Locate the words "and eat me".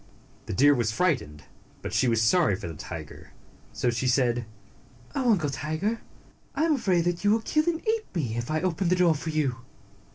7.73-8.35